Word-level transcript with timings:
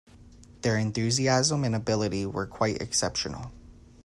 Their 0.63 0.79
enthusiasm 0.79 1.63
and 1.63 1.75
ability 1.75 2.25
were 2.25 2.47
quite 2.47 2.81
exceptional. 2.81 3.51